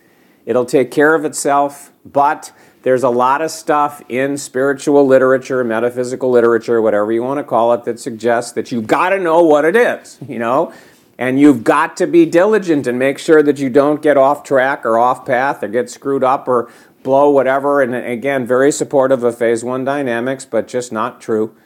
It'll 0.47 0.65
take 0.65 0.91
care 0.91 1.15
of 1.15 1.27
itself. 1.27 1.93
But 2.03 2.51
there's 2.85 3.03
a 3.03 3.09
lot 3.09 3.41
of 3.41 3.51
stuff 3.51 4.03
in 4.11 4.37
spiritual 4.37 5.07
literature, 5.07 5.65
metaphysical 5.65 6.31
literature, 6.31 6.83
whatever 6.83 7.11
you 7.13 7.23
want 7.23 7.39
to 7.39 7.45
call 7.45 7.73
it, 7.73 7.85
that 7.85 7.99
suggests 7.99 8.53
that 8.53 8.71
you've 8.71 8.87
got 8.87 9.09
to 9.09 9.19
know 9.19 9.43
what 9.43 9.65
it 9.65 9.75
is, 9.75 10.19
you 10.29 10.39
know? 10.39 10.73
And 11.17 11.41
you've 11.41 11.65
got 11.65 11.97
to 11.97 12.07
be 12.07 12.27
diligent 12.27 12.87
and 12.87 12.99
make 12.99 13.19
sure 13.19 13.43
that 13.43 13.59
you 13.59 13.71
don't 13.71 14.03
get 14.03 14.19
off 14.19 14.43
track 14.43 14.85
or 14.85 14.99
off 14.99 15.25
path 15.25 15.63
or 15.63 15.69
get 15.69 15.89
screwed 15.89 16.23
up 16.23 16.47
or 16.47 16.71
blow 17.03 17.31
whatever. 17.31 17.81
And 17.81 17.95
again, 17.95 18.47
very 18.47 18.71
supportive 18.71 19.25
of 19.25 19.39
phase 19.39 19.65
one 19.65 19.87
dynamics, 19.87 20.45
but 20.45 20.69
just 20.69 20.93
not 20.93 21.23
true. 21.23 21.57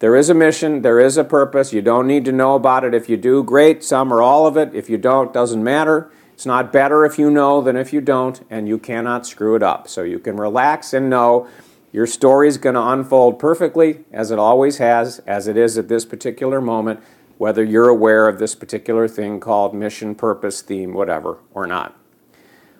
There 0.00 0.16
is 0.16 0.28
a 0.28 0.34
mission, 0.34 0.82
there 0.82 0.98
is 0.98 1.16
a 1.16 1.24
purpose. 1.24 1.72
You 1.72 1.80
don't 1.80 2.08
need 2.08 2.24
to 2.24 2.32
know 2.32 2.56
about 2.56 2.82
it. 2.82 2.92
If 2.92 3.08
you 3.08 3.16
do, 3.16 3.44
great. 3.44 3.84
Some 3.84 4.12
or 4.12 4.20
all 4.20 4.48
of 4.48 4.56
it. 4.56 4.74
If 4.74 4.90
you 4.90 4.98
don't, 4.98 5.32
doesn't 5.32 5.62
matter. 5.62 6.10
It's 6.36 6.44
not 6.44 6.70
better 6.70 7.06
if 7.06 7.18
you 7.18 7.30
know 7.30 7.62
than 7.62 7.78
if 7.78 7.94
you 7.94 8.02
don't, 8.02 8.44
and 8.50 8.68
you 8.68 8.78
cannot 8.78 9.26
screw 9.26 9.54
it 9.54 9.62
up. 9.62 9.88
So 9.88 10.02
you 10.02 10.18
can 10.18 10.36
relax 10.36 10.92
and 10.92 11.08
know 11.08 11.48
your 11.92 12.06
story 12.06 12.46
is 12.46 12.58
going 12.58 12.74
to 12.74 12.82
unfold 12.82 13.38
perfectly, 13.38 14.04
as 14.12 14.30
it 14.30 14.38
always 14.38 14.76
has, 14.76 15.20
as 15.20 15.48
it 15.48 15.56
is 15.56 15.78
at 15.78 15.88
this 15.88 16.04
particular 16.04 16.60
moment, 16.60 17.00
whether 17.38 17.64
you're 17.64 17.88
aware 17.88 18.28
of 18.28 18.38
this 18.38 18.54
particular 18.54 19.08
thing 19.08 19.40
called 19.40 19.74
mission, 19.74 20.14
purpose, 20.14 20.60
theme, 20.60 20.92
whatever, 20.92 21.38
or 21.54 21.66
not. 21.66 21.98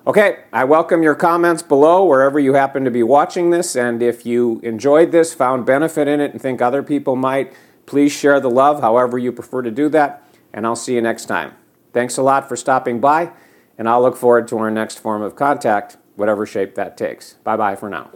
Okay, 0.06 0.40
I 0.52 0.64
welcome 0.64 1.02
your 1.02 1.14
comments 1.14 1.62
below 1.62 2.04
wherever 2.04 2.38
you 2.38 2.52
happen 2.52 2.84
to 2.84 2.90
be 2.90 3.02
watching 3.02 3.48
this. 3.48 3.74
And 3.74 4.02
if 4.02 4.26
you 4.26 4.60
enjoyed 4.64 5.12
this, 5.12 5.32
found 5.32 5.64
benefit 5.64 6.08
in 6.08 6.20
it, 6.20 6.32
and 6.32 6.42
think 6.42 6.60
other 6.60 6.82
people 6.82 7.16
might, 7.16 7.54
please 7.86 8.12
share 8.12 8.38
the 8.38 8.50
love 8.50 8.82
however 8.82 9.16
you 9.16 9.32
prefer 9.32 9.62
to 9.62 9.70
do 9.70 9.88
that. 9.88 10.28
And 10.52 10.66
I'll 10.66 10.76
see 10.76 10.94
you 10.94 11.00
next 11.00 11.24
time. 11.24 11.54
Thanks 11.94 12.18
a 12.18 12.22
lot 12.22 12.46
for 12.50 12.56
stopping 12.56 13.00
by, 13.00 13.32
and 13.78 13.88
I'll 13.88 14.02
look 14.02 14.16
forward 14.16 14.48
to 14.48 14.58
our 14.58 14.70
next 14.70 14.98
form 14.98 15.22
of 15.22 15.36
contact, 15.36 15.96
whatever 16.14 16.46
shape 16.46 16.74
that 16.74 16.96
takes. 16.96 17.34
Bye 17.44 17.56
bye 17.56 17.76
for 17.76 17.88
now. 17.88 18.10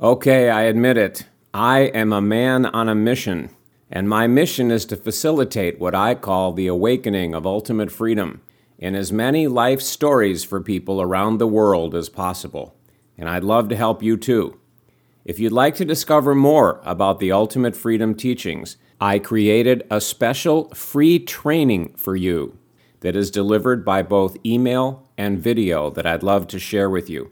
Okay, 0.00 0.48
I 0.48 0.62
admit 0.62 0.96
it. 0.96 1.26
I 1.52 1.80
am 1.80 2.12
a 2.12 2.20
man 2.20 2.66
on 2.66 2.88
a 2.88 2.94
mission, 2.94 3.50
and 3.90 4.08
my 4.08 4.28
mission 4.28 4.70
is 4.70 4.84
to 4.86 4.96
facilitate 4.96 5.80
what 5.80 5.92
I 5.92 6.14
call 6.14 6.52
the 6.52 6.68
awakening 6.68 7.34
of 7.34 7.44
ultimate 7.44 7.90
freedom 7.90 8.40
in 8.78 8.94
as 8.94 9.12
many 9.12 9.48
life 9.48 9.80
stories 9.80 10.44
for 10.44 10.60
people 10.60 11.02
around 11.02 11.38
the 11.38 11.48
world 11.48 11.96
as 11.96 12.08
possible. 12.08 12.76
And 13.16 13.28
I'd 13.28 13.42
love 13.42 13.68
to 13.70 13.76
help 13.76 14.00
you 14.00 14.16
too. 14.16 14.60
If 15.28 15.38
you'd 15.38 15.52
like 15.52 15.74
to 15.74 15.84
discover 15.84 16.34
more 16.34 16.80
about 16.86 17.18
the 17.18 17.32
Ultimate 17.32 17.76
Freedom 17.76 18.14
teachings, 18.14 18.78
I 18.98 19.18
created 19.18 19.86
a 19.90 20.00
special 20.00 20.70
free 20.70 21.18
training 21.18 21.92
for 21.98 22.16
you 22.16 22.56
that 23.00 23.14
is 23.14 23.30
delivered 23.30 23.84
by 23.84 24.00
both 24.00 24.38
email 24.46 25.06
and 25.18 25.38
video 25.38 25.90
that 25.90 26.06
I'd 26.06 26.22
love 26.22 26.46
to 26.46 26.58
share 26.58 26.88
with 26.88 27.10
you. 27.10 27.30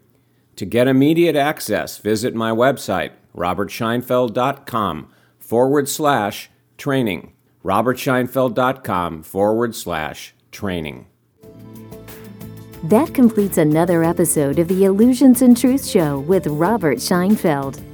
To 0.57 0.65
get 0.65 0.87
immediate 0.87 1.35
access, 1.35 1.97
visit 1.97 2.35
my 2.35 2.51
website, 2.51 3.13
robertscheinfeld.com 3.35 5.11
forward 5.39 5.89
slash 5.89 6.51
training. 6.77 7.33
robertscheinfeld.com 7.63 9.23
forward 9.23 9.73
slash 9.73 10.35
training. 10.51 11.07
That 12.83 13.11
completes 13.15 13.57
another 13.57 14.03
episode 14.03 14.59
of 14.59 14.67
the 14.67 14.85
Illusions 14.85 15.41
and 15.41 15.57
Truth 15.57 15.87
Show 15.87 16.19
with 16.19 16.45
Robert 16.45 16.99
Scheinfeld. 16.99 17.86